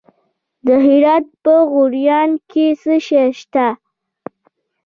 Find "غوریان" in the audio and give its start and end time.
1.71-2.31